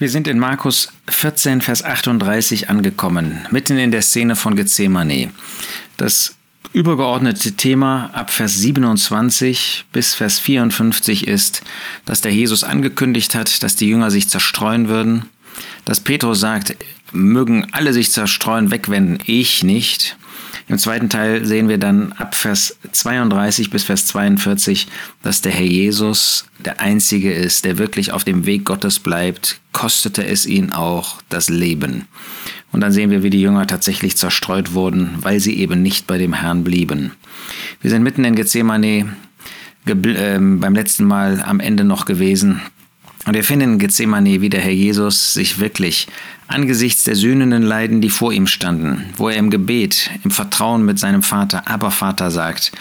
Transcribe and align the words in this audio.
Wir 0.00 0.10
sind 0.10 0.28
in 0.28 0.38
Markus 0.38 0.92
14, 1.08 1.60
Vers 1.60 1.82
38 1.82 2.70
angekommen, 2.70 3.44
mitten 3.50 3.78
in 3.78 3.90
der 3.90 4.02
Szene 4.02 4.36
von 4.36 4.54
Gethsemane. 4.54 5.32
Das 5.96 6.36
übergeordnete 6.72 7.56
Thema 7.56 8.08
ab 8.12 8.30
Vers 8.30 8.54
27 8.58 9.86
bis 9.92 10.14
Vers 10.14 10.38
54 10.38 11.26
ist, 11.26 11.62
dass 12.04 12.20
der 12.20 12.32
Jesus 12.32 12.62
angekündigt 12.62 13.34
hat, 13.34 13.64
dass 13.64 13.74
die 13.74 13.88
Jünger 13.88 14.12
sich 14.12 14.28
zerstreuen 14.28 14.86
würden, 14.86 15.24
dass 15.84 15.98
Petrus 15.98 16.38
sagt, 16.38 16.76
mögen 17.10 17.66
alle 17.72 17.92
sich 17.92 18.12
zerstreuen, 18.12 18.70
wegwenden, 18.70 19.18
ich 19.26 19.64
nicht. 19.64 20.16
Im 20.68 20.76
zweiten 20.76 21.08
Teil 21.08 21.46
sehen 21.46 21.68
wir 21.68 21.78
dann 21.78 22.12
ab 22.12 22.34
Vers 22.34 22.76
32 22.92 23.70
bis 23.70 23.84
Vers 23.84 24.06
42, 24.06 24.86
dass 25.22 25.40
der 25.40 25.52
Herr 25.52 25.64
Jesus 25.64 26.44
der 26.58 26.80
Einzige 26.80 27.32
ist, 27.32 27.64
der 27.64 27.78
wirklich 27.78 28.12
auf 28.12 28.24
dem 28.24 28.44
Weg 28.44 28.66
Gottes 28.66 28.98
bleibt, 28.98 29.60
kostete 29.72 30.26
es 30.26 30.44
ihn 30.44 30.72
auch 30.72 31.22
das 31.30 31.48
Leben. 31.48 32.06
Und 32.70 32.82
dann 32.82 32.92
sehen 32.92 33.10
wir, 33.10 33.22
wie 33.22 33.30
die 33.30 33.40
Jünger 33.40 33.66
tatsächlich 33.66 34.18
zerstreut 34.18 34.74
wurden, 34.74 35.14
weil 35.22 35.40
sie 35.40 35.58
eben 35.58 35.82
nicht 35.82 36.06
bei 36.06 36.18
dem 36.18 36.34
Herrn 36.34 36.64
blieben. 36.64 37.12
Wir 37.80 37.90
sind 37.90 38.02
mitten 38.02 38.24
in 38.24 38.34
Gethsemane 38.34 39.16
äh, 39.86 39.94
beim 39.94 40.74
letzten 40.74 41.04
Mal 41.04 41.42
am 41.42 41.60
Ende 41.60 41.84
noch 41.84 42.04
gewesen. 42.04 42.60
Und 43.28 43.34
wir 43.34 43.44
finden 43.44 43.74
in 43.74 43.78
Gethsemane, 43.78 44.40
wie 44.40 44.48
der 44.48 44.62
Herr 44.62 44.72
Jesus 44.72 45.34
sich 45.34 45.60
wirklich 45.60 46.06
angesichts 46.46 47.04
der 47.04 47.14
sühnenden 47.14 47.62
Leiden, 47.62 48.00
die 48.00 48.08
vor 48.08 48.32
ihm 48.32 48.46
standen, 48.46 49.04
wo 49.18 49.28
er 49.28 49.36
im 49.36 49.50
Gebet, 49.50 50.08
im 50.24 50.30
Vertrauen 50.30 50.86
mit 50.86 50.98
seinem 50.98 51.22
Vater, 51.22 51.68
aber 51.68 51.90
Vater 51.90 52.30
sagt, 52.30 52.72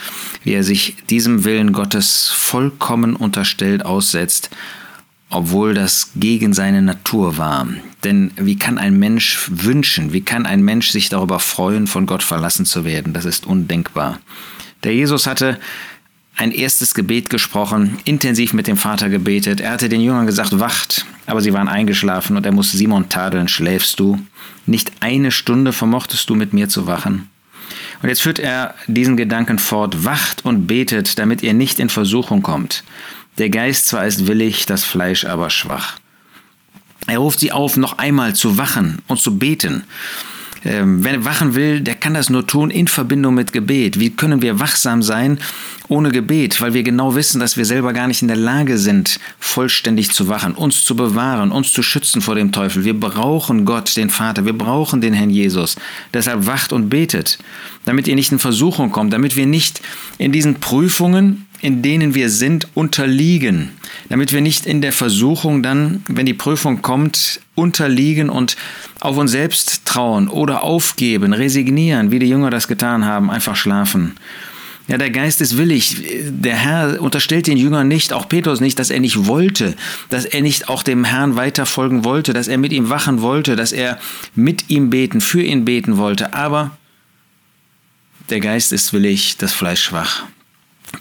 wie 0.45 0.53
er 0.53 0.63
sich 0.63 0.95
diesem 1.09 1.43
Willen 1.43 1.73
Gottes 1.73 2.29
vollkommen 2.33 3.17
unterstellt 3.17 3.85
aussetzt, 3.85 4.49
obwohl 5.29 5.73
das 5.73 6.11
gegen 6.15 6.53
seine 6.53 6.81
Natur 6.81 7.37
war. 7.37 7.67
Denn 8.05 8.31
wie 8.37 8.57
kann 8.57 8.77
ein 8.77 8.97
Mensch 8.97 9.49
wünschen, 9.51 10.13
wie 10.13 10.21
kann 10.21 10.45
ein 10.45 10.61
Mensch 10.61 10.91
sich 10.91 11.09
darüber 11.09 11.39
freuen, 11.39 11.87
von 11.87 12.05
Gott 12.05 12.23
verlassen 12.23 12.65
zu 12.65 12.85
werden? 12.85 13.11
Das 13.11 13.25
ist 13.25 13.45
undenkbar. 13.45 14.21
Der 14.85 14.93
Jesus 14.93 15.27
hatte 15.27 15.59
ein 16.37 16.51
erstes 16.51 16.93
Gebet 16.93 17.29
gesprochen, 17.29 17.97
intensiv 18.05 18.53
mit 18.53 18.67
dem 18.67 18.77
Vater 18.77 19.09
gebetet. 19.09 19.59
Er 19.59 19.71
hatte 19.71 19.89
den 19.89 20.01
Jüngern 20.01 20.27
gesagt, 20.27 20.59
wacht, 20.59 21.05
aber 21.25 21.41
sie 21.41 21.51
waren 21.51 21.67
eingeschlafen 21.67 22.37
und 22.37 22.45
er 22.45 22.51
musste 22.51 22.77
Simon 22.77 23.09
tadeln, 23.09 23.47
schläfst 23.47 23.99
du? 23.99 24.19
Nicht 24.67 24.91
eine 24.99 25.31
Stunde 25.31 25.73
vermochtest 25.73 26.29
du 26.29 26.35
mit 26.35 26.53
mir 26.53 26.69
zu 26.69 26.85
wachen? 26.85 27.29
Und 28.01 28.09
jetzt 28.09 28.21
führt 28.21 28.37
er 28.37 28.75
diesen 28.85 29.17
Gedanken 29.17 29.57
fort, 29.57 30.05
wacht 30.05 30.45
und 30.45 30.67
betet, 30.67 31.17
damit 31.17 31.41
ihr 31.41 31.53
nicht 31.53 31.79
in 31.79 31.89
Versuchung 31.89 32.43
kommt. 32.43 32.83
Der 33.39 33.49
Geist 33.49 33.87
zwar 33.87 34.05
ist 34.05 34.27
willig, 34.27 34.67
das 34.67 34.83
Fleisch 34.83 35.25
aber 35.25 35.49
schwach. 35.49 35.97
Er 37.07 37.17
ruft 37.17 37.39
sie 37.39 37.51
auf, 37.51 37.77
noch 37.77 37.97
einmal 37.97 38.35
zu 38.35 38.57
wachen 38.57 38.99
und 39.07 39.19
zu 39.19 39.37
beten. 39.37 39.83
Ähm, 40.65 41.03
wer 41.03 41.25
wachen 41.25 41.55
will, 41.55 41.81
der 41.81 41.95
kann 41.95 42.13
das 42.13 42.29
nur 42.29 42.45
tun 42.45 42.69
in 42.69 42.87
Verbindung 42.87 43.35
mit 43.35 43.53
Gebet. 43.53 43.99
Wie 43.99 44.09
können 44.09 44.41
wir 44.41 44.59
wachsam 44.59 45.01
sein 45.01 45.39
ohne 45.87 46.11
Gebet? 46.11 46.61
Weil 46.61 46.73
wir 46.73 46.83
genau 46.83 47.15
wissen, 47.15 47.39
dass 47.39 47.57
wir 47.57 47.65
selber 47.65 47.93
gar 47.93 48.07
nicht 48.07 48.21
in 48.21 48.27
der 48.27 48.37
Lage 48.37 48.77
sind, 48.77 49.19
vollständig 49.39 50.11
zu 50.11 50.27
wachen, 50.27 50.53
uns 50.53 50.83
zu 50.83 50.95
bewahren, 50.95 51.51
uns 51.51 51.71
zu 51.71 51.81
schützen 51.81 52.21
vor 52.21 52.35
dem 52.35 52.51
Teufel. 52.51 52.83
Wir 52.85 52.99
brauchen 52.99 53.65
Gott, 53.65 53.95
den 53.97 54.09
Vater, 54.09 54.45
wir 54.45 54.57
brauchen 54.57 55.01
den 55.01 55.13
Herrn 55.13 55.29
Jesus. 55.29 55.75
Deshalb 56.13 56.45
wacht 56.45 56.73
und 56.73 56.89
betet, 56.89 57.37
damit 57.85 58.07
ihr 58.07 58.15
nicht 58.15 58.31
in 58.31 58.39
Versuchung 58.39 58.91
kommt, 58.91 59.13
damit 59.13 59.35
wir 59.35 59.45
nicht 59.45 59.81
in 60.17 60.31
diesen 60.31 60.55
Prüfungen 60.55 61.46
in 61.61 61.81
denen 61.81 62.13
wir 62.15 62.29
sind, 62.29 62.67
unterliegen, 62.73 63.71
damit 64.09 64.31
wir 64.31 64.41
nicht 64.41 64.65
in 64.65 64.81
der 64.81 64.91
Versuchung 64.91 65.63
dann, 65.63 66.03
wenn 66.07 66.25
die 66.25 66.33
Prüfung 66.33 66.81
kommt, 66.81 67.41
unterliegen 67.55 68.29
und 68.29 68.55
auf 68.99 69.17
uns 69.17 69.31
selbst 69.31 69.85
trauen 69.85 70.27
oder 70.27 70.63
aufgeben, 70.63 71.33
resignieren, 71.33 72.11
wie 72.11 72.19
die 72.19 72.29
Jünger 72.29 72.49
das 72.49 72.67
getan 72.67 73.05
haben, 73.05 73.31
einfach 73.31 73.55
schlafen. 73.55 74.15
Ja, 74.87 74.97
der 74.97 75.09
Geist 75.09 75.41
ist 75.41 75.57
willig. 75.57 75.97
Der 76.29 76.55
Herr 76.55 77.01
unterstellt 77.01 77.47
den 77.47 77.57
Jüngern 77.57 77.89
nicht, 77.89 78.13
auch 78.13 78.29
Petrus 78.29 78.61
nicht, 78.61 78.79
dass 78.79 78.89
er 78.89 79.01
nicht 79.01 79.27
wollte, 79.27 79.75
dass 80.09 80.23
er 80.23 80.41
nicht 80.41 80.69
auch 80.69 80.81
dem 80.81 81.03
Herrn 81.03 81.35
weiter 81.35 81.65
folgen 81.65 82.05
wollte, 82.05 82.31
dass 82.31 82.47
er 82.47 82.57
mit 82.57 82.71
ihm 82.71 82.89
wachen 82.89 83.21
wollte, 83.21 83.57
dass 83.57 83.73
er 83.73 83.99
mit 84.33 84.69
ihm 84.69 84.89
beten, 84.89 85.19
für 85.19 85.41
ihn 85.41 85.65
beten 85.65 85.97
wollte. 85.97 86.33
Aber 86.33 86.77
der 88.29 88.39
Geist 88.39 88.71
ist 88.71 88.93
willig, 88.93 89.35
das 89.37 89.53
Fleisch 89.53 89.83
schwach. 89.83 90.23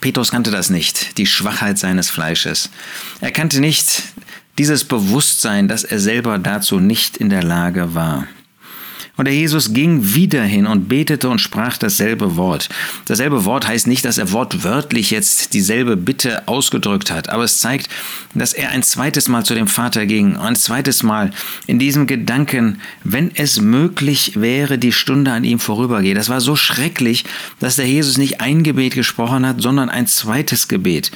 Petrus 0.01 0.31
kannte 0.31 0.51
das 0.51 0.71
nicht, 0.71 1.19
die 1.19 1.27
Schwachheit 1.27 1.79
seines 1.79 2.11
Fleisches. 2.11 2.71
Er 3.21 3.31
kannte 3.31 3.61
nicht 3.61 4.03
dieses 4.59 4.85
Bewusstsein, 4.85 5.69
dass 5.69 5.85
er 5.85 6.01
selber 6.01 6.39
dazu 6.39 6.81
nicht 6.81 7.17
in 7.17 7.31
der 7.31 7.43
Lage 7.43 7.95
war. 7.95 8.27
Und 9.17 9.25
der 9.27 9.35
Jesus 9.35 9.73
ging 9.73 10.15
wieder 10.15 10.43
hin 10.43 10.67
und 10.67 10.89
betete 10.89 11.29
und 11.31 11.41
sprach 11.41 11.79
dasselbe 11.79 12.37
Wort. 12.37 12.69
Dasselbe 13.07 13.45
Wort 13.47 13.67
heißt 13.67 13.87
nicht, 13.87 14.05
dass 14.05 14.19
er 14.19 14.33
wortwörtlich 14.33 15.11
jetzt 15.11 15.55
dieselbe 15.55 15.97
Bitte 15.97 16.47
ausgedrückt 16.47 17.11
hat, 17.11 17.31
aber 17.31 17.45
es 17.45 17.59
zeigt, 17.59 17.89
dass 18.35 18.53
er 18.53 18.71
ein 18.71 18.83
zweites 18.83 19.29
Mal 19.29 19.45
zu 19.45 19.55
dem 19.55 19.69
Vater 19.69 20.05
ging, 20.05 20.37
ein 20.37 20.55
zweites 20.57 21.03
Mal 21.03 21.31
in 21.67 21.79
diesem 21.79 22.07
Gedanken, 22.07 22.81
wenn 23.05 23.31
es 23.35 23.61
möglich 23.61 24.33
wäre, 24.37 24.79
die 24.79 24.93
Stunde 24.93 25.33
an 25.33 25.45
ihm 25.45 25.59
vorübergehe. 25.59 26.15
Das 26.15 26.29
war 26.29 26.43
so 26.43 26.55
schrecklich, 26.55 27.25
dass 27.59 27.77
der 27.77 27.87
Jesus 27.87 28.19
nicht 28.19 28.41
ein 28.43 28.63
Gebet 28.63 28.95
gesprochen 28.95 29.47
hat, 29.47 29.63
sondern 29.63 29.89
ein 29.89 30.07
zweites 30.07 30.69
Gebet. 30.69 31.11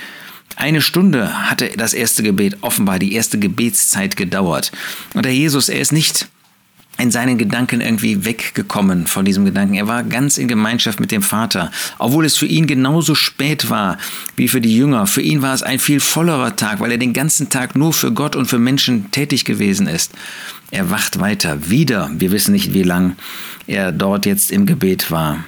Eine 0.57 0.81
Stunde 0.81 1.51
hatte 1.51 1.71
das 1.77 1.95
erste 1.95 2.23
Gebet 2.23 2.59
offenbar, 2.63 2.99
die 2.99 3.15
erste 3.15 3.39
Gebetszeit 3.39 4.17
gedauert. 4.17 4.73
Und 5.15 5.25
der 5.25 5.35
Jesus, 5.35 5.69
er 5.69 5.81
ist 5.81 5.93
nicht 5.93 6.29
in 6.99 7.11
seinen 7.11 7.39
Gedanken 7.39 7.81
irgendwie 7.81 8.25
weggekommen 8.25 9.07
von 9.07 9.25
diesem 9.25 9.45
Gedanken. 9.45 9.75
Er 9.75 9.89
war 9.89 10.03
ganz 10.03 10.37
in 10.37 10.49
Gemeinschaft 10.49 11.01
mit 11.01 11.11
dem 11.11 11.23
Vater, 11.23 11.71
obwohl 11.99 12.27
es 12.27 12.37
für 12.37 12.47
ihn 12.47 12.67
genauso 12.67 13.15
spät 13.15 13.71
war 13.71 13.97
wie 14.37 14.49
für 14.49 14.61
die 14.61 14.77
Jünger. 14.77 15.07
Für 15.07 15.23
ihn 15.23 15.41
war 15.41 15.55
es 15.55 15.63
ein 15.63 15.79
viel 15.79 16.01
vollerer 16.01 16.57
Tag, 16.57 16.81
weil 16.81 16.93
er 16.93 16.99
den 16.99 17.15
ganzen 17.15 17.49
Tag 17.49 17.75
nur 17.75 17.93
für 17.93 18.13
Gott 18.13 18.37
und 18.37 18.47
für 18.47 18.59
Menschen 18.59 19.11
tätig 19.11 19.45
gewesen 19.45 19.87
ist. 19.87 20.13
Er 20.71 20.91
wacht 20.91 21.21
weiter, 21.21 21.71
wieder, 21.71 22.11
wir 22.13 22.33
wissen 22.33 22.53
nicht 22.53 22.75
wie 22.75 22.83
lang 22.83 23.17
er 23.67 23.93
dort 23.93 24.27
jetzt 24.27 24.51
im 24.51 24.67
Gebet 24.67 25.11
war 25.11 25.45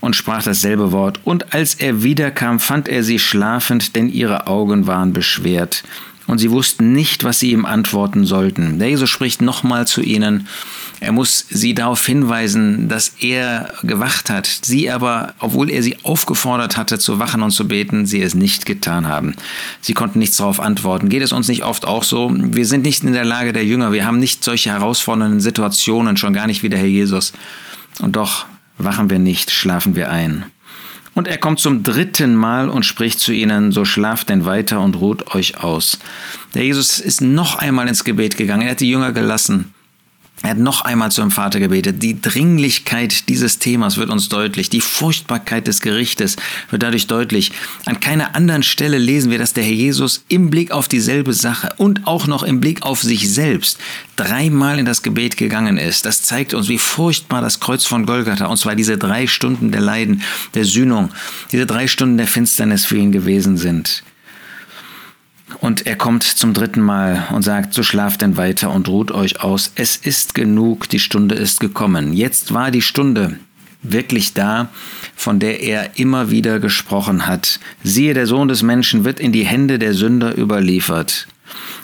und 0.00 0.16
sprach 0.16 0.42
dasselbe 0.42 0.90
Wort. 0.92 1.20
Und 1.24 1.54
als 1.54 1.74
er 1.74 2.02
wiederkam, 2.02 2.60
fand 2.60 2.88
er 2.88 3.04
sie 3.04 3.18
schlafend, 3.18 3.94
denn 3.94 4.08
ihre 4.08 4.46
Augen 4.48 4.86
waren 4.86 5.12
beschwert 5.12 5.84
und 6.32 6.38
sie 6.38 6.50
wussten 6.50 6.92
nicht, 6.92 7.24
was 7.24 7.38
sie 7.38 7.52
ihm 7.52 7.66
antworten 7.66 8.24
sollten. 8.24 8.78
Der 8.78 8.88
Jesus 8.88 9.10
spricht 9.10 9.42
nochmal 9.42 9.86
zu 9.86 10.00
ihnen. 10.00 10.48
Er 10.98 11.12
muss 11.12 11.44
sie 11.50 11.74
darauf 11.74 12.04
hinweisen, 12.06 12.88
dass 12.88 13.16
er 13.20 13.72
gewacht 13.82 14.30
hat. 14.30 14.46
Sie 14.46 14.90
aber, 14.90 15.34
obwohl 15.40 15.68
er 15.68 15.82
sie 15.82 15.98
aufgefordert 16.04 16.78
hatte 16.78 16.98
zu 16.98 17.18
wachen 17.18 17.42
und 17.42 17.50
zu 17.50 17.68
beten, 17.68 18.06
sie 18.06 18.22
es 18.22 18.34
nicht 18.34 18.64
getan 18.64 19.06
haben. 19.08 19.34
Sie 19.82 19.92
konnten 19.92 20.20
nichts 20.20 20.38
darauf 20.38 20.58
antworten. 20.58 21.10
Geht 21.10 21.22
es 21.22 21.32
uns 21.32 21.48
nicht 21.48 21.64
oft 21.64 21.86
auch 21.86 22.02
so? 22.02 22.32
Wir 22.34 22.64
sind 22.64 22.84
nicht 22.84 23.04
in 23.04 23.12
der 23.12 23.26
Lage 23.26 23.52
der 23.52 23.66
Jünger. 23.66 23.92
Wir 23.92 24.06
haben 24.06 24.18
nicht 24.18 24.42
solche 24.42 24.70
herausfordernden 24.70 25.40
Situationen, 25.40 26.16
schon 26.16 26.32
gar 26.32 26.46
nicht 26.46 26.62
wie 26.62 26.70
der 26.70 26.78
Herr 26.78 26.86
Jesus. 26.86 27.34
Und 28.00 28.16
doch 28.16 28.46
wachen 28.78 29.10
wir 29.10 29.18
nicht, 29.18 29.50
schlafen 29.50 29.96
wir 29.96 30.10
ein. 30.10 30.46
Und 31.14 31.28
er 31.28 31.38
kommt 31.38 31.60
zum 31.60 31.82
dritten 31.82 32.34
Mal 32.34 32.68
und 32.68 32.86
spricht 32.86 33.20
zu 33.20 33.32
ihnen, 33.32 33.70
so 33.70 33.84
schlaft 33.84 34.30
denn 34.30 34.44
weiter 34.44 34.80
und 34.80 34.96
ruht 34.96 35.34
euch 35.34 35.62
aus. 35.62 35.98
Der 36.54 36.64
Jesus 36.64 37.00
ist 37.00 37.20
noch 37.20 37.56
einmal 37.56 37.88
ins 37.88 38.04
Gebet 38.04 38.36
gegangen, 38.36 38.62
er 38.62 38.72
hat 38.72 38.80
die 38.80 38.90
Jünger 38.90 39.12
gelassen. 39.12 39.74
Er 40.42 40.50
hat 40.50 40.58
noch 40.58 40.82
einmal 40.82 41.12
zum 41.12 41.30
Vater 41.30 41.60
gebetet. 41.60 42.02
Die 42.02 42.20
Dringlichkeit 42.20 43.28
dieses 43.28 43.58
Themas 43.58 43.96
wird 43.96 44.10
uns 44.10 44.28
deutlich. 44.28 44.68
Die 44.70 44.80
Furchtbarkeit 44.80 45.68
des 45.68 45.80
Gerichtes 45.80 46.36
wird 46.70 46.82
dadurch 46.82 47.06
deutlich. 47.06 47.52
An 47.84 48.00
keiner 48.00 48.34
anderen 48.34 48.64
Stelle 48.64 48.98
lesen 48.98 49.30
wir, 49.30 49.38
dass 49.38 49.52
der 49.52 49.62
Herr 49.62 49.72
Jesus 49.72 50.24
im 50.28 50.50
Blick 50.50 50.72
auf 50.72 50.88
dieselbe 50.88 51.32
Sache 51.32 51.74
und 51.76 52.06
auch 52.06 52.26
noch 52.26 52.42
im 52.42 52.60
Blick 52.60 52.82
auf 52.82 53.02
sich 53.02 53.32
selbst 53.32 53.78
dreimal 54.16 54.80
in 54.80 54.84
das 54.84 55.02
Gebet 55.02 55.36
gegangen 55.36 55.78
ist. 55.78 56.06
Das 56.06 56.22
zeigt 56.22 56.54
uns, 56.54 56.68
wie 56.68 56.78
furchtbar 56.78 57.40
das 57.40 57.60
Kreuz 57.60 57.84
von 57.84 58.04
Golgatha, 58.04 58.46
und 58.46 58.56
zwar 58.56 58.74
diese 58.74 58.98
drei 58.98 59.28
Stunden 59.28 59.70
der 59.70 59.80
Leiden, 59.80 60.22
der 60.54 60.64
Sühnung, 60.64 61.10
diese 61.52 61.66
drei 61.66 61.86
Stunden 61.86 62.16
der 62.16 62.26
Finsternis 62.26 62.84
für 62.84 62.96
ihn 62.96 63.12
gewesen 63.12 63.56
sind. 63.56 64.02
Und 65.60 65.86
er 65.86 65.96
kommt 65.96 66.22
zum 66.22 66.54
dritten 66.54 66.80
Mal 66.80 67.28
und 67.32 67.42
sagt, 67.42 67.74
so 67.74 67.82
schlaft 67.82 68.22
denn 68.22 68.36
weiter 68.36 68.70
und 68.70 68.88
ruht 68.88 69.10
euch 69.10 69.42
aus. 69.42 69.72
Es 69.74 69.96
ist 69.96 70.34
genug, 70.34 70.88
die 70.88 70.98
Stunde 70.98 71.34
ist 71.34 71.60
gekommen. 71.60 72.12
Jetzt 72.12 72.52
war 72.52 72.70
die 72.70 72.82
Stunde 72.82 73.38
wirklich 73.82 74.32
da, 74.32 74.68
von 75.14 75.40
der 75.40 75.60
er 75.60 75.98
immer 75.98 76.30
wieder 76.30 76.60
gesprochen 76.60 77.26
hat. 77.26 77.58
Siehe, 77.82 78.14
der 78.14 78.26
Sohn 78.26 78.48
des 78.48 78.62
Menschen 78.62 79.04
wird 79.04 79.20
in 79.20 79.32
die 79.32 79.44
Hände 79.44 79.78
der 79.78 79.94
Sünder 79.94 80.36
überliefert. 80.36 81.26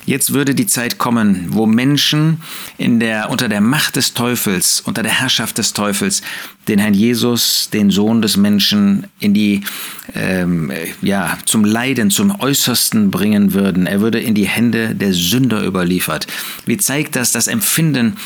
Jetzt 0.06 0.32
würde 0.32 0.54
die 0.54 0.66
Zeit 0.66 0.96
kommen, 0.96 1.48
wo 1.50 1.66
Menschen 1.66 2.40
in 2.78 2.98
der, 2.98 3.28
unter 3.28 3.48
der 3.48 3.60
Macht 3.60 3.96
des 3.96 4.14
Teufels, 4.14 4.80
unter 4.80 5.02
der 5.02 5.12
Herrschaft 5.12 5.58
des 5.58 5.74
Teufels, 5.74 6.22
den 6.66 6.78
Herrn 6.78 6.94
Jesus, 6.94 7.68
den 7.70 7.90
Sohn 7.90 8.22
des 8.22 8.38
Menschen, 8.38 9.08
in 9.20 9.34
die, 9.34 9.64
ähm, 10.18 10.72
ja, 11.00 11.38
zum 11.44 11.64
Leiden, 11.64 12.10
zum 12.10 12.38
Äußersten 12.40 13.10
bringen 13.10 13.54
würden. 13.54 13.86
Er 13.86 14.00
würde 14.00 14.20
in 14.20 14.34
die 14.34 14.48
Hände 14.48 14.94
der 14.94 15.12
Sünder 15.12 15.64
überliefert. 15.64 16.26
Wie 16.66 16.76
zeigt 16.76 17.16
das 17.16 17.32
das 17.32 17.46
Empfinden 17.46 18.16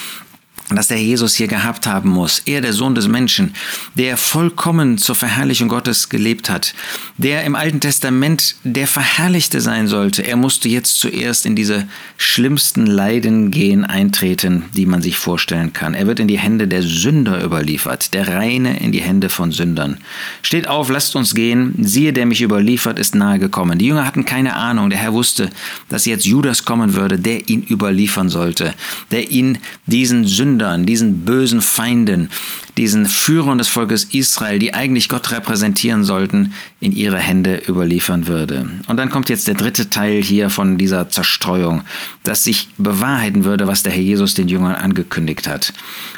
das 0.77 0.89
der 0.89 1.03
Jesus 1.03 1.35
hier 1.35 1.49
gehabt 1.49 1.87
haben 1.87 2.11
muss. 2.11 2.43
Er, 2.47 2.61
der 2.61 2.73
Sohn 2.73 2.95
des 2.95 3.09
Menschen, 3.09 3.55
der 3.95 4.17
vollkommen 4.17 4.97
zur 4.99 5.15
Verherrlichung 5.15 5.69
Gottes 5.69 6.09
gelebt 6.09 6.49
hat, 6.49 6.75
der 7.19 7.45
im 7.45 7.55
Alten 7.55 7.81
Testament 7.81 8.57
der 8.65 8.87
Verherrlichte 8.87 9.61
sein 9.61 9.89
sollte. 9.89 10.23
Er 10.23 10.37
musste 10.37 10.69
jetzt 10.69 11.01
zuerst 11.01 11.47
in 11.47 11.57
diese 11.57 11.87
schlimmsten 12.17 12.87
Leiden 12.87 13.51
gehen, 13.51 13.85
eintreten, 13.85 14.65
die 14.77 14.87
man 14.87 15.03
sich 15.03 15.19
vorstellen 15.19 15.73
kann. 15.73 15.95
Er 15.95 16.07
wird 16.07 16.21
in 16.21 16.29
die 16.29 16.39
Hände 16.39 16.69
der 16.69 16.83
Sünder 16.83 17.45
überliefert, 17.45 18.15
der 18.15 18.29
Reine 18.29 18.79
in 18.79 18.93
die 18.93 19.03
Hände 19.03 19.29
von 19.29 19.53
Sündern. 19.53 19.99
Steht 20.43 20.69
auf, 20.69 20.89
lasst 20.91 21.17
uns 21.17 21.35
gehen. 21.35 21.75
Siehe, 21.81 22.13
der 22.13 22.27
mich 22.27 22.41
überliefert, 22.41 22.99
ist 22.99 23.15
nahe 23.15 23.39
gekommen. 23.39 23.79
Die 23.79 23.87
Jünger 23.87 24.07
hatten 24.07 24.25
keine 24.25 24.55
Ahnung. 24.55 24.91
Der 24.91 24.99
Herr 24.99 25.13
wusste, 25.13 25.51
dass 25.89 26.07
jetzt 26.07 26.25
Judas 26.25 26.65
kommen 26.65 26.95
würde, 26.95 27.19
der 27.19 27.49
ihn 27.49 27.63
überliefern 27.63 28.29
sollte, 28.29 28.75
der 29.11 29.31
ihn 29.31 29.59
diesen 29.87 30.27
Sünder 30.27 30.62
Sündern, 30.63 30.87
diesen 30.87 31.25
bösen 31.25 31.61
Feinden, 31.61 32.29
diesen 32.77 33.07
Führern 33.07 33.59
des 33.59 33.67
Volkes 33.67 34.05
Israel, 34.13 34.61
die 34.61 34.75
eigentlich 34.75 35.09
Gott 35.09 35.33
repräsentieren 35.33 36.05
sollten, 36.05 36.55
in 36.79 36.93
ihre 36.93 37.19
Hände 37.19 37.61
überliefern 37.69 38.29
würde. 38.29 38.71
Und 38.87 38.97
dann 38.97 39.11
kommt 39.11 39.29
jetzt 39.29 39.49
der 39.49 39.55
dritte 39.55 39.91
Teil 39.91 40.23
hier 40.23 40.51
von 40.51 40.79
dieser 40.79 41.09
Zerstreuung, 41.09 41.83
dass 42.23 42.45
sich 42.45 42.69
bewahrheiten 42.79 43.45
würde, 43.45 43.67
was 43.67 43.83
der 43.83 43.93
Herr 43.93 44.03
Jesus 44.03 44.35
den 44.35 44.47
Jüngern 44.47 44.77
angekündigt 44.77 45.49
hat. 45.49 45.73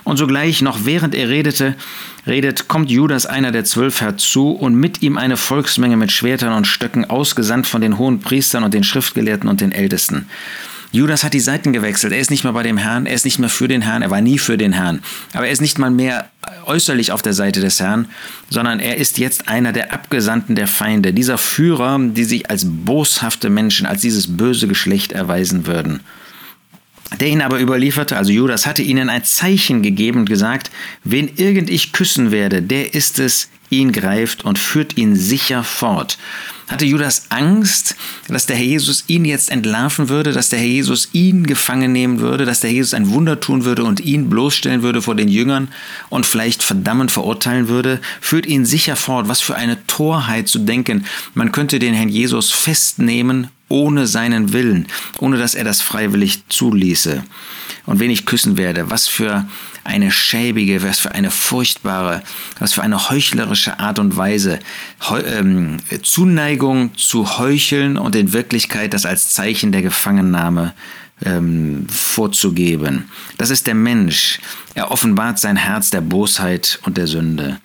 Und 0.05 0.19
sogleich, 0.19 0.61
noch 0.61 0.85
während 0.85 1.15
er 1.15 1.31
redete, 1.31 1.75
redet, 2.27 2.69
kommt 2.69 2.91
Judas, 2.91 3.25
einer 3.25 3.51
der 3.51 3.65
zwölf, 3.65 4.03
herzu 4.03 4.51
und 4.51 4.75
mit 4.75 5.01
ihm 5.01 5.17
eine 5.17 5.39
Volksmenge 5.39 5.97
mit 5.97 6.13
Schwertern 6.13 6.53
und 6.53 6.67
Stöcken, 6.67 7.07
ausgesandt 7.07 7.67
von 7.67 7.81
den 7.81 7.97
hohen 7.97 8.21
Priestern 8.21 8.63
und 8.63 8.75
den 8.75 8.85
Schriftgelehrten 8.85 9.49
und 9.49 9.63
den 9.63 9.73
Ältesten. 9.73 10.27
Judas 10.95 11.25
hat 11.25 11.35
die 11.35 11.41
Seiten 11.41 11.73
gewechselt. 11.73 12.13
Er 12.13 12.21
ist 12.21 12.31
nicht 12.31 12.45
mehr 12.45 12.53
bei 12.53 12.63
dem 12.63 12.77
Herrn, 12.77 13.07
er 13.07 13.15
ist 13.15 13.25
nicht 13.25 13.41
mehr 13.41 13.49
für 13.49 13.67
den 13.67 13.83
Herrn, 13.83 14.03
er 14.03 14.13
war 14.13 14.21
nie 14.21 14.39
für 14.39 14.57
den 14.57 14.73
Herrn. 14.73 15.01
Aber 15.33 15.45
er 15.45 15.53
ist 15.53 15.61
nicht 15.61 15.77
mal 15.77 15.91
mehr 15.91 16.31
äußerlich 16.67 17.11
auf 17.11 17.21
der 17.21 17.33
Seite 17.33 17.61
des 17.61 17.81
Herrn, 17.81 18.07
sondern 18.49 18.79
er 18.79 18.97
ist 18.97 19.19
jetzt 19.19 19.49
einer 19.49 19.73
der 19.73 19.93
Abgesandten 19.93 20.55
der 20.55 20.69
Feinde, 20.69 21.13
dieser 21.13 21.37
Führer, 21.37 21.99
die 21.99 22.23
sich 22.23 22.49
als 22.49 22.65
boshafte 22.65 23.51
Menschen, 23.51 23.87
als 23.87 24.03
dieses 24.03 24.37
böse 24.37 24.69
Geschlecht 24.69 25.11
erweisen 25.11 25.67
würden. 25.67 25.99
Der 27.19 27.27
ihn 27.27 27.43
aber 27.43 27.61
überlieferte, 27.61 28.17
also 28.17 28.31
Judas, 28.31 28.65
hatte 28.65 28.83
ihnen 28.83 29.11
ein 29.11 29.25
Zeichen 29.25 29.83
gegeben 29.83 30.21
und 30.21 30.29
gesagt, 30.29 30.71
wen 31.03 31.29
irgend 31.35 31.71
ich 31.71 31.93
küssen 31.93 32.31
werde, 32.31 32.63
der 32.63 32.95
ist 32.95 33.19
es, 33.19 33.49
ihn 33.81 33.93
greift 33.93 34.45
und 34.45 34.59
führt 34.59 34.97
ihn 34.97 35.17
sicher 35.17 35.65
fort. 35.65 36.19
Hatte 36.69 36.87
Judas 36.87 37.27
Angst, 37.29 37.95
dass 38.29 38.47
der 38.47 38.57
Herr 38.57 38.65
Jesus 38.65 39.05
ihn 39.07 39.27
jetzt 39.27 39.51
entlarven 39.51 40.09
würde, 40.09 40.33
dass 40.33 40.49
der 40.49 40.59
Herr 40.59 40.67
Jesus 40.67 41.11
ihn 41.13 41.47
gefangen 41.47 41.93
nehmen 41.93 42.21
würde, 42.21 42.47
dass 42.47 42.61
der 42.61 42.71
Herr 42.71 42.77
Jesus 42.77 42.95
ein 42.95 43.11
Wunder 43.11 43.39
tun 43.39 43.65
würde 43.65 43.85
und 43.85 44.01
ihn 44.01 44.31
bloßstellen 44.31 44.83
würde 44.83 45.03
vor 45.03 45.15
den 45.15 45.29
Jüngern 45.29 45.69
und 46.09 46.25
vielleicht 46.25 46.63
verdammen 46.63 47.11
verurteilen 47.11 47.69
würde? 47.69 48.01
Führt 48.21 48.47
ihn 48.47 48.65
sicher 48.65 48.97
fort. 48.97 49.29
Was 49.29 49.43
für 49.43 49.57
eine 49.57 49.87
Torheit 49.87 50.49
zu 50.49 50.59
denken, 50.59 51.05
man 51.35 51.53
könnte 51.53 51.79
den 51.79 51.93
Herrn 51.93 52.09
Jesus 52.09 52.51
festnehmen 52.51 53.49
ohne 53.69 54.07
seinen 54.07 54.53
Willen, 54.53 54.87
ohne 55.19 55.37
dass 55.37 55.55
er 55.55 55.65
das 55.65 55.83
freiwillig 55.83 56.45
zuließe. 56.49 57.25
Und 57.87 58.01
wen 58.01 58.11
ich 58.11 58.25
küssen 58.25 58.57
werde, 58.57 58.91
was 58.91 59.09
für 59.09 59.47
eine 59.85 60.11
schäbige, 60.11 60.83
was 60.83 61.01
für 61.01 61.13
eine 61.13 61.31
furchtbare, 61.31 62.23
was 62.59 62.73
für 62.73 62.83
eine 62.83 63.11
heuchlerische 63.11 63.79
Art 63.79 63.99
und 63.99 64.17
Weise, 64.17 64.59
Heu, 65.09 65.21
ähm, 65.21 65.77
Zuneigung 66.03 66.97
zu 66.97 67.39
heucheln 67.39 67.99
und 67.99 68.17
in 68.17 68.33
Wirklichkeit 68.33 68.95
das 68.95 69.05
als 69.05 69.35
Zeichen 69.35 69.71
der 69.71 69.83
Gefangennahme 69.83 70.73
ähm, 71.25 71.87
vorzugeben. 71.89 73.11
Das 73.37 73.51
ist 73.51 73.67
der 73.67 73.75
Mensch. 73.75 74.41
Er 74.75 74.91
offenbart 74.91 75.39
sein 75.39 75.57
Herz 75.57 75.91
der 75.91 76.01
Bosheit 76.01 76.81
und 76.85 76.97
der 76.97 77.07
Sünde. 77.07 77.61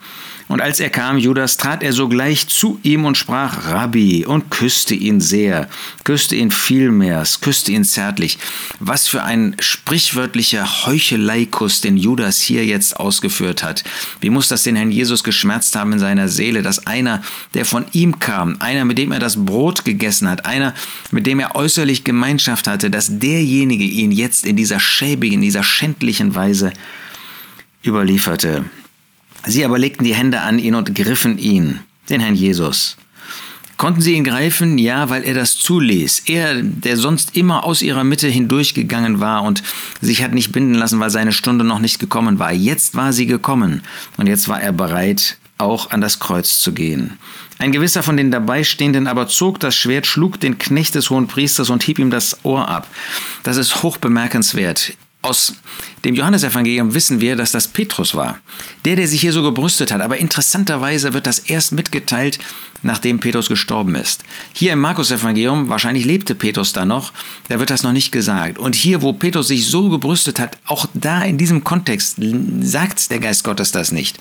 Und 0.49 0.61
als 0.61 0.79
er 0.79 0.89
kam, 0.89 1.19
Judas, 1.19 1.57
trat 1.57 1.83
er 1.83 1.93
sogleich 1.93 2.47
zu 2.47 2.79
ihm 2.81 3.05
und 3.05 3.19
sprach 3.19 3.69
Rabbi 3.69 4.25
und 4.25 4.49
küsste 4.49 4.95
ihn 4.95 5.21
sehr, 5.21 5.69
küsste 6.03 6.35
ihn 6.35 6.49
vielmehrs, 6.49 7.39
küsste 7.39 7.71
ihn 7.71 7.83
zärtlich. 7.83 8.39
Was 8.79 9.07
für 9.07 9.21
ein 9.21 9.55
sprichwörtlicher 9.59 10.87
Heucheleikuss, 10.87 11.81
den 11.81 11.97
Judas 11.97 12.41
hier 12.41 12.65
jetzt 12.65 12.99
ausgeführt 12.99 13.61
hat. 13.61 13.83
Wie 14.21 14.31
muss 14.31 14.47
das 14.47 14.63
den 14.63 14.75
Herrn 14.75 14.91
Jesus 14.91 15.23
geschmerzt 15.23 15.75
haben 15.75 15.93
in 15.93 15.99
seiner 15.99 16.27
Seele, 16.27 16.63
dass 16.63 16.87
einer, 16.87 17.21
der 17.53 17.63
von 17.63 17.85
ihm 17.91 18.17
kam, 18.17 18.57
einer, 18.59 18.85
mit 18.85 18.97
dem 18.97 19.11
er 19.11 19.19
das 19.19 19.45
Brot 19.45 19.85
gegessen 19.85 20.27
hat, 20.27 20.47
einer, 20.47 20.73
mit 21.11 21.27
dem 21.27 21.39
er 21.39 21.55
äußerlich 21.55 22.03
Gemeinschaft 22.03 22.67
hatte, 22.67 22.89
dass 22.89 23.19
derjenige 23.19 23.83
ihn 23.83 24.11
jetzt 24.11 24.47
in 24.47 24.55
dieser 24.55 24.79
schäbigen, 24.79 25.41
dieser 25.41 25.61
schändlichen 25.61 26.33
Weise 26.33 26.73
überlieferte. 27.85 28.65
Sie 29.49 29.65
aber 29.65 29.79
legten 29.79 30.03
die 30.03 30.13
Hände 30.13 30.41
an 30.41 30.59
ihn 30.59 30.75
und 30.75 30.93
griffen 30.93 31.39
ihn, 31.39 31.79
den 32.07 32.21
Herrn 32.21 32.35
Jesus. 32.35 32.97
Konnten 33.77 33.99
sie 33.99 34.13
ihn 34.13 34.23
greifen? 34.23 34.77
Ja, 34.77 35.09
weil 35.09 35.23
er 35.23 35.33
das 35.33 35.57
zuließ. 35.57 36.23
Er, 36.27 36.61
der 36.61 36.97
sonst 36.97 37.35
immer 37.35 37.63
aus 37.63 37.81
ihrer 37.81 38.03
Mitte 38.03 38.27
hindurchgegangen 38.27 39.19
war 39.19 39.41
und 39.41 39.63
sich 40.01 40.21
hat 40.21 40.33
nicht 40.33 40.51
binden 40.51 40.75
lassen, 40.75 40.99
weil 40.99 41.09
seine 41.09 41.31
Stunde 41.31 41.63
noch 41.65 41.79
nicht 41.79 41.97
gekommen 41.97 42.37
war. 42.37 42.51
Jetzt 42.51 42.95
war 42.95 43.11
sie 43.11 43.25
gekommen 43.25 43.81
und 44.17 44.27
jetzt 44.27 44.49
war 44.49 44.61
er 44.61 44.71
bereit, 44.71 45.37
auch 45.57 45.89
an 45.89 46.01
das 46.01 46.19
Kreuz 46.19 46.59
zu 46.59 46.71
gehen. 46.71 47.17
Ein 47.57 47.71
gewisser 47.71 48.03
von 48.03 48.17
den 48.17 48.29
Dabeistehenden 48.29 49.07
aber 49.07 49.27
zog 49.27 49.59
das 49.59 49.75
Schwert, 49.75 50.05
schlug 50.05 50.39
den 50.39 50.59
Knecht 50.59 50.93
des 50.93 51.09
hohen 51.09 51.25
Priesters 51.25 51.71
und 51.71 51.81
hieb 51.81 51.97
ihm 51.97 52.11
das 52.11 52.37
Ohr 52.43 52.67
ab. 52.67 52.87
Das 53.41 53.57
ist 53.57 53.81
hoch 53.81 53.97
bemerkenswert. 53.97 54.93
Aus 55.21 55.55
dem 56.05 56.15
Johannesevangelium 56.15 56.93
wissen 56.93 57.19
wir, 57.19 57.35
dass 57.35 57.51
das 57.51 57.67
Petrus 57.67 58.15
war. 58.15 58.39
Der, 58.85 58.95
der 58.95 59.05
sich 59.05 59.19
hier 59.19 59.33
so 59.33 59.43
gebrüstet 59.43 59.91
hat. 59.91 59.99
Aber 59.99 60.17
interessanterweise 60.17 61.13
wird 61.13 61.27
das 61.27 61.39
erst 61.39 61.73
mitgeteilt, 61.73 62.39
nachdem 62.83 63.19
Petrus 63.19 63.49
gestorben 63.49 63.95
ist. 63.95 64.23
Hier 64.53 64.71
im 64.71 64.79
Markus-Evangelium, 64.79 65.67
wahrscheinlich 65.67 66.05
lebte 66.05 66.35
Petrus 66.35 66.71
da 66.71 66.85
noch, 66.85 67.11
da 67.49 67.59
wird 67.59 67.69
das 67.69 67.83
noch 67.83 67.91
nicht 67.91 68.13
gesagt. 68.13 68.57
Und 68.57 68.75
hier, 68.75 69.01
wo 69.01 69.11
Petrus 69.11 69.49
sich 69.49 69.67
so 69.67 69.89
gebrüstet 69.89 70.39
hat, 70.39 70.57
auch 70.65 70.85
da 70.93 71.21
in 71.21 71.37
diesem 71.37 71.65
Kontext 71.65 72.15
sagt 72.61 73.11
der 73.11 73.19
Geist 73.19 73.43
Gottes 73.43 73.73
das 73.73 73.91
nicht. 73.91 74.17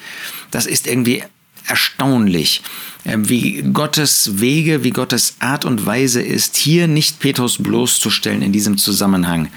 Das 0.51 0.67
ist 0.67 0.89
irgendwie 0.89 1.23
erstaunlich, 1.69 2.63
ähm, 3.05 3.29
wie 3.29 3.63
Gottes 3.73 4.41
Wege, 4.41 4.85
wie 4.85 4.91
Gottes 4.91 5.37
Art 5.39 5.65
und 5.65 5.87
Weise 5.87 6.23
ist, 6.23 6.57
hier 6.57 6.89
nicht 6.89 7.21
Petrus 7.21 7.59
bloßzustellen 7.59 8.43
in 8.43 8.53
diesem 8.53 8.79
Zusammenhang. 8.79 9.49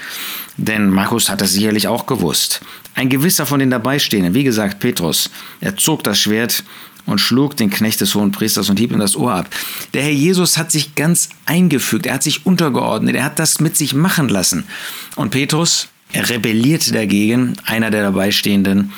Denn 0.57 0.89
Markus 0.89 1.29
hat 1.29 1.41
das 1.41 1.53
sicherlich 1.53 1.87
auch 1.87 2.05
gewusst. 2.05 2.61
Ein 2.93 3.09
gewisser 3.09 3.45
von 3.45 3.59
den 3.59 3.69
Dabeistehenden, 3.69 4.33
wie 4.33 4.43
gesagt 4.43 4.79
Petrus, 4.79 5.29
er 5.61 5.77
zog 5.77 6.03
das 6.03 6.19
Schwert 6.19 6.63
und 7.05 7.19
schlug 7.19 7.57
den 7.57 7.69
Knecht 7.69 8.01
des 8.01 8.15
hohen 8.15 8.31
Priesters 8.31 8.69
und 8.69 8.77
hieb 8.77 8.91
ihm 8.91 8.99
das 8.99 9.15
Ohr 9.15 9.33
ab. 9.33 9.49
Der 9.93 10.03
Herr 10.03 10.11
Jesus 10.11 10.57
hat 10.57 10.71
sich 10.71 10.95
ganz 10.95 11.29
eingefügt, 11.45 12.05
er 12.05 12.15
hat 12.15 12.23
sich 12.23 12.45
untergeordnet, 12.45 13.15
er 13.15 13.23
hat 13.23 13.39
das 13.39 13.59
mit 13.59 13.77
sich 13.77 13.93
machen 13.93 14.29
lassen. 14.29 14.65
Und 15.15 15.31
Petrus, 15.31 15.87
er 16.13 16.29
rebelliert 16.29 16.93
dagegen, 16.93 17.53
einer 17.65 17.89
der 17.89 18.03
Dabeistehenden, 18.03 18.91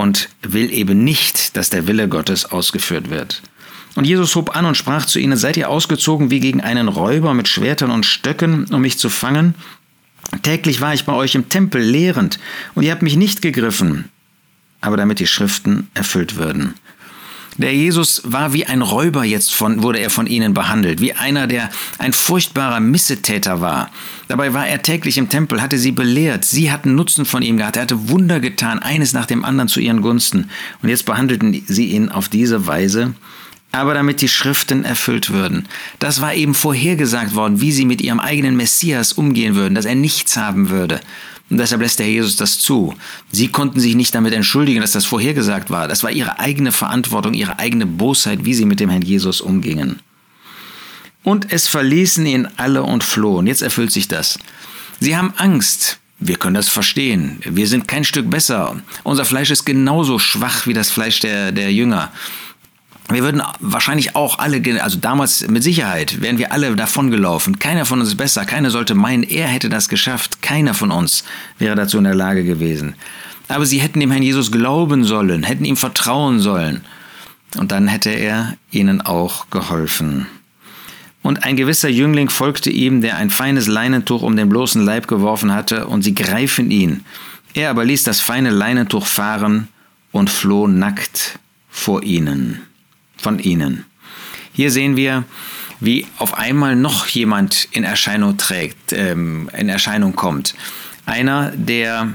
und 0.00 0.30
will 0.40 0.72
eben 0.72 1.04
nicht, 1.04 1.58
dass 1.58 1.68
der 1.68 1.86
Wille 1.86 2.08
Gottes 2.08 2.46
ausgeführt 2.46 3.10
wird. 3.10 3.42
Und 3.96 4.06
Jesus 4.06 4.34
hob 4.34 4.56
an 4.56 4.64
und 4.64 4.76
sprach 4.76 5.04
zu 5.04 5.18
ihnen, 5.18 5.36
seid 5.36 5.58
ihr 5.58 5.68
ausgezogen 5.68 6.30
wie 6.30 6.40
gegen 6.40 6.62
einen 6.62 6.88
Räuber 6.88 7.34
mit 7.34 7.48
Schwertern 7.48 7.90
und 7.90 8.06
Stöcken, 8.06 8.64
um 8.72 8.80
mich 8.80 8.98
zu 8.98 9.10
fangen? 9.10 9.54
Täglich 10.42 10.80
war 10.80 10.94
ich 10.94 11.04
bei 11.04 11.12
euch 11.12 11.34
im 11.34 11.50
Tempel 11.50 11.82
lehrend, 11.82 12.38
und 12.74 12.84
ihr 12.84 12.92
habt 12.92 13.02
mich 13.02 13.16
nicht 13.16 13.42
gegriffen, 13.42 14.06
aber 14.80 14.96
damit 14.96 15.18
die 15.18 15.26
Schriften 15.26 15.90
erfüllt 15.92 16.36
würden. 16.36 16.74
Der 17.60 17.74
Jesus 17.74 18.22
war 18.24 18.54
wie 18.54 18.64
ein 18.64 18.80
Räuber 18.80 19.22
jetzt 19.22 19.52
von, 19.54 19.82
wurde 19.82 20.00
er 20.00 20.08
von 20.08 20.26
ihnen 20.26 20.54
behandelt, 20.54 21.02
wie 21.02 21.12
einer, 21.12 21.46
der 21.46 21.68
ein 21.98 22.14
furchtbarer 22.14 22.80
Missetäter 22.80 23.60
war. 23.60 23.90
Dabei 24.28 24.54
war 24.54 24.66
er 24.66 24.80
täglich 24.80 25.18
im 25.18 25.28
Tempel, 25.28 25.60
hatte 25.60 25.76
sie 25.76 25.92
belehrt, 25.92 26.46
sie 26.46 26.72
hatten 26.72 26.94
Nutzen 26.94 27.26
von 27.26 27.42
ihm 27.42 27.58
gehabt, 27.58 27.76
er 27.76 27.82
hatte 27.82 28.08
Wunder 28.08 28.40
getan, 28.40 28.78
eines 28.78 29.12
nach 29.12 29.26
dem 29.26 29.44
anderen 29.44 29.68
zu 29.68 29.78
ihren 29.78 30.00
Gunsten. 30.00 30.48
Und 30.80 30.88
jetzt 30.88 31.04
behandelten 31.04 31.62
sie 31.66 31.88
ihn 31.88 32.08
auf 32.08 32.30
diese 32.30 32.66
Weise, 32.66 33.12
aber 33.72 33.92
damit 33.92 34.22
die 34.22 34.28
Schriften 34.30 34.86
erfüllt 34.86 35.28
würden. 35.28 35.68
Das 35.98 36.22
war 36.22 36.32
eben 36.32 36.54
vorhergesagt 36.54 37.34
worden, 37.34 37.60
wie 37.60 37.72
sie 37.72 37.84
mit 37.84 38.00
ihrem 38.00 38.20
eigenen 38.20 38.56
Messias 38.56 39.12
umgehen 39.12 39.54
würden, 39.54 39.74
dass 39.74 39.84
er 39.84 39.96
nichts 39.96 40.38
haben 40.38 40.70
würde. 40.70 40.98
Und 41.50 41.58
deshalb 41.58 41.82
lässt 41.82 41.98
der 41.98 42.08
Jesus 42.08 42.36
das 42.36 42.60
zu. 42.60 42.94
Sie 43.32 43.48
konnten 43.48 43.80
sich 43.80 43.96
nicht 43.96 44.14
damit 44.14 44.32
entschuldigen, 44.32 44.80
dass 44.80 44.92
das 44.92 45.04
vorhergesagt 45.04 45.68
war. 45.70 45.88
Das 45.88 46.04
war 46.04 46.12
ihre 46.12 46.38
eigene 46.38 46.70
Verantwortung, 46.70 47.34
ihre 47.34 47.58
eigene 47.58 47.86
Bosheit, 47.86 48.44
wie 48.44 48.54
sie 48.54 48.64
mit 48.64 48.78
dem 48.78 48.88
Herrn 48.88 49.02
Jesus 49.02 49.40
umgingen. 49.40 49.98
Und 51.24 51.52
es 51.52 51.68
verließen 51.68 52.24
ihn 52.24 52.48
alle 52.56 52.84
und 52.84 53.04
flohen. 53.04 53.48
Jetzt 53.48 53.62
erfüllt 53.62 53.90
sich 53.90 54.06
das. 54.06 54.38
Sie 55.00 55.16
haben 55.16 55.34
Angst. 55.36 55.98
Wir 56.18 56.36
können 56.36 56.54
das 56.54 56.68
verstehen. 56.68 57.40
Wir 57.44 57.66
sind 57.66 57.88
kein 57.88 58.04
Stück 58.04 58.30
besser. 58.30 58.80
Unser 59.02 59.24
Fleisch 59.24 59.50
ist 59.50 59.64
genauso 59.64 60.18
schwach 60.18 60.66
wie 60.66 60.74
das 60.74 60.90
Fleisch 60.90 61.20
der, 61.20 61.50
der 61.50 61.72
Jünger. 61.72 62.12
Wir 63.10 63.22
würden 63.22 63.42
wahrscheinlich 63.58 64.14
auch 64.14 64.38
alle, 64.38 64.62
also 64.82 64.98
damals 64.98 65.46
mit 65.48 65.62
Sicherheit, 65.62 66.20
wären 66.20 66.38
wir 66.38 66.52
alle 66.52 66.76
davongelaufen. 66.76 67.58
Keiner 67.58 67.84
von 67.84 68.00
uns 68.00 68.10
ist 68.10 68.16
besser. 68.16 68.44
Keiner 68.44 68.70
sollte 68.70 68.94
meinen, 68.94 69.22
er 69.22 69.48
hätte 69.48 69.68
das 69.68 69.88
geschafft. 69.88 70.42
Keiner 70.42 70.74
von 70.74 70.90
uns 70.90 71.24
wäre 71.58 71.74
dazu 71.74 71.98
in 71.98 72.04
der 72.04 72.14
Lage 72.14 72.44
gewesen. 72.44 72.94
Aber 73.48 73.66
sie 73.66 73.80
hätten 73.80 74.00
dem 74.00 74.12
Herrn 74.12 74.22
Jesus 74.22 74.52
glauben 74.52 75.04
sollen, 75.04 75.42
hätten 75.42 75.64
ihm 75.64 75.76
vertrauen 75.76 76.38
sollen. 76.38 76.82
Und 77.58 77.72
dann 77.72 77.88
hätte 77.88 78.10
er 78.10 78.56
ihnen 78.70 79.00
auch 79.00 79.50
geholfen. 79.50 80.26
Und 81.22 81.44
ein 81.44 81.56
gewisser 81.56 81.88
Jüngling 81.88 82.30
folgte 82.30 82.70
ihm, 82.70 83.02
der 83.02 83.16
ein 83.16 83.30
feines 83.30 83.66
Leinentuch 83.66 84.22
um 84.22 84.36
den 84.36 84.48
bloßen 84.48 84.84
Leib 84.84 85.06
geworfen 85.08 85.52
hatte, 85.52 85.86
und 85.86 86.02
sie 86.02 86.14
greifen 86.14 86.70
ihn. 86.70 87.04
Er 87.52 87.70
aber 87.70 87.84
ließ 87.84 88.04
das 88.04 88.20
feine 88.20 88.50
Leinentuch 88.50 89.06
fahren 89.06 89.68
und 90.12 90.30
floh 90.30 90.66
nackt 90.66 91.38
vor 91.68 92.02
ihnen, 92.02 92.62
von 93.20 93.38
ihnen. 93.38 93.84
Hier 94.52 94.70
sehen 94.70 94.96
wir, 94.96 95.24
wie 95.80 96.06
auf 96.18 96.34
einmal 96.34 96.76
noch 96.76 97.06
jemand 97.06 97.68
in 97.72 97.84
Erscheinung 97.84 98.36
trägt, 98.36 98.92
ähm, 98.92 99.50
in 99.56 99.68
Erscheinung 99.68 100.14
kommt. 100.14 100.54
Einer, 101.06 101.52
der 101.54 102.12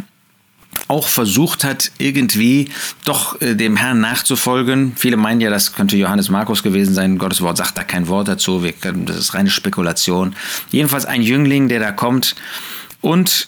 auch 0.87 1.09
versucht 1.09 1.63
hat, 1.63 1.91
irgendwie 1.97 2.69
doch 3.05 3.41
äh, 3.41 3.55
dem 3.55 3.75
Herrn 3.75 4.01
nachzufolgen. 4.01 4.93
Viele 4.95 5.17
meinen 5.17 5.41
ja, 5.41 5.49
das 5.49 5.73
könnte 5.73 5.97
Johannes 5.97 6.29
Markus 6.29 6.61
gewesen 6.61 6.93
sein. 6.93 7.17
Gottes 7.17 7.41
Wort 7.41 7.57
sagt 7.57 7.77
da 7.77 7.83
kein 7.83 8.07
Wort 8.07 8.27
dazu. 8.27 8.63
Können, 8.81 9.05
das 9.05 9.17
ist 9.17 9.33
reine 9.33 9.49
Spekulation. 9.49 10.35
Jedenfalls 10.71 11.05
ein 11.05 11.21
Jüngling, 11.21 11.69
der 11.69 11.79
da 11.79 11.91
kommt 11.91 12.35
und 13.01 13.47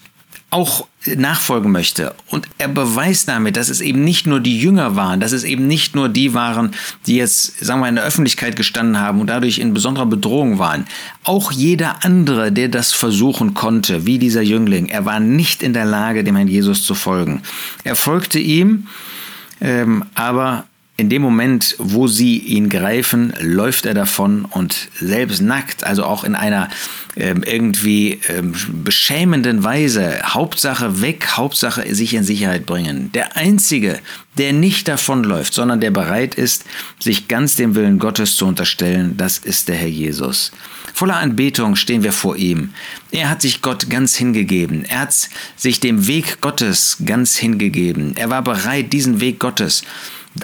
auch 0.50 0.88
nachfolgen 1.06 1.72
möchte. 1.72 2.16
Und 2.30 2.48
er 2.58 2.70
beweist 2.70 3.28
damit, 3.28 3.58
dass 3.58 3.70
es 3.70 3.82
eben 3.82 4.04
nicht 4.04 4.28
nur 4.28 4.40
die 4.40 4.60
Jünger 4.60 4.96
waren, 4.96 5.20
dass 5.20 5.32
es 5.32 5.44
eben 5.44 5.68
nicht 5.68 5.96
nur 5.96 6.10
die 6.10 6.34
waren, 6.34 6.72
die 7.06 7.16
jetzt, 7.16 7.64
sagen 7.64 7.82
wir, 7.82 7.90
in 7.90 7.96
der 7.96 8.06
Öffentlichkeit 8.06 8.56
gestanden 8.56 9.00
haben 9.00 9.20
und 9.20 9.28
dadurch 9.28 9.60
in 9.60 9.74
besonderer 9.74 10.06
Bedrohung 10.06 10.58
waren. 10.58 10.86
Auch 11.24 11.52
jeder 11.52 12.04
andere, 12.06 12.52
der 12.52 12.70
das 12.70 12.94
versuchen 12.94 13.54
konnte, 13.54 14.06
wie 14.06 14.20
dieser 14.20 14.42
Jüngling, 14.42 14.88
er 14.88 15.06
war 15.06 15.20
nicht 15.20 15.64
in 15.64 15.74
der 15.74 15.86
Lage, 15.86 16.24
dem 16.24 16.36
Herrn 16.36 16.48
Jesus 16.48 16.86
zu 16.86 16.96
folgen. 16.96 17.42
Er 17.84 17.96
folgte 17.96 18.40
ihm, 18.40 18.88
ähm, 19.60 20.06
aber 20.16 20.66
in 21.00 21.10
dem 21.10 21.22
Moment, 21.22 21.76
wo 21.78 22.08
sie 22.08 22.40
ihn 22.40 22.70
greifen, 22.70 23.32
läuft 23.40 23.86
er 23.86 23.94
davon 23.94 24.46
und 24.46 24.90
selbst 25.00 25.42
nackt, 25.42 25.84
also 25.84 26.04
auch 26.04 26.24
in 26.24 26.34
einer 26.34 26.70
ähm, 27.16 27.44
irgendwie 27.44 28.20
ähm, 28.28 28.54
beschämenden 28.84 29.64
Weise, 29.64 30.20
Hauptsache 30.24 31.00
weg, 31.02 31.38
Hauptsache 31.38 31.94
sich 31.94 32.16
in 32.16 32.24
Sicherheit 32.24 32.66
bringen. 32.66 33.12
Der 33.12 33.38
Einzige, 33.38 34.00
der 34.40 34.54
nicht 34.54 34.88
davonläuft, 34.88 35.54
sondern 35.54 35.82
der 35.82 35.92
bereit 35.92 36.34
ist, 36.34 36.66
sich 37.00 37.28
ganz 37.28 37.56
dem 37.56 37.76
Willen 37.76 38.00
Gottes 38.00 38.36
zu 38.36 38.48
unterstellen, 38.48 39.18
das 39.18 39.38
ist 39.38 39.68
der 39.68 39.76
Herr 39.76 39.88
Jesus. 39.88 40.52
Voller 40.96 41.18
Anbetung 41.18 41.76
stehen 41.76 42.02
wir 42.02 42.12
vor 42.12 42.38
ihm. 42.38 42.74
Er 43.12 43.30
hat 43.30 43.44
sich 43.44 43.62
Gott 43.62 43.88
ganz 43.92 44.16
hingegeben. 44.16 44.84
Er 44.86 45.02
hat 45.02 45.30
sich 45.56 45.80
dem 45.80 46.08
Weg 46.08 46.42
Gottes 46.42 46.98
ganz 47.06 47.38
hingegeben. 47.38 48.18
Er 48.18 48.32
war 48.32 48.42
bereit, 48.42 48.94
diesen 48.94 49.20
Weg 49.20 49.38
Gottes 49.40 49.84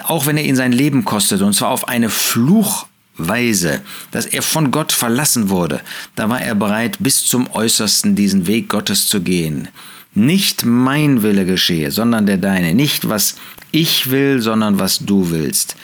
auch 0.04 0.26
wenn 0.26 0.36
er 0.36 0.44
ihn 0.44 0.56
sein 0.56 0.72
Leben 0.72 1.04
kostet, 1.04 1.42
und 1.42 1.54
zwar 1.54 1.70
auf 1.70 1.88
eine 1.88 2.10
Fluchweise, 2.10 3.82
dass 4.10 4.26
er 4.26 4.42
von 4.42 4.70
Gott 4.70 4.92
verlassen 4.92 5.48
wurde, 5.48 5.80
da 6.16 6.28
war 6.28 6.40
er 6.40 6.54
bereit, 6.54 6.98
bis 7.00 7.24
zum 7.24 7.50
Äußersten 7.50 8.16
diesen 8.16 8.46
Weg 8.46 8.68
Gottes 8.68 9.08
zu 9.08 9.20
gehen. 9.20 9.68
Nicht 10.14 10.64
mein 10.64 11.22
Wille 11.22 11.44
geschehe, 11.44 11.90
sondern 11.90 12.26
der 12.26 12.36
deine. 12.36 12.74
Nicht 12.74 13.08
was 13.08 13.36
ich 13.72 14.10
will, 14.10 14.40
sondern 14.40 14.78
was 14.78 15.00
du 15.00 15.30
willst. 15.30 15.76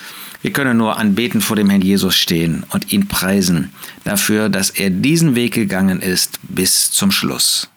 Wir 0.43 0.53
können 0.53 0.79
nur 0.79 0.97
anbeten 0.97 1.41
vor 1.41 1.57
dem 1.57 1.69
Herrn 1.69 1.83
Jesus 1.83 2.15
stehen 2.15 2.65
und 2.71 2.93
ihn 2.93 3.09
preisen 3.09 3.73
dafür, 4.05 4.49
dass 4.49 4.71
er 4.71 4.89
diesen 4.89 5.35
Weg 5.35 5.55
gegangen 5.55 6.01
ist 6.01 6.39
bis 6.43 6.91
zum 6.91 7.11
Schluss. 7.11 7.69